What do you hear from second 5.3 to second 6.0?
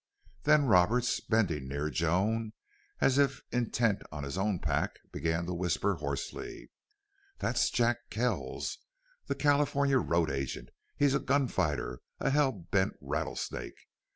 to whisper,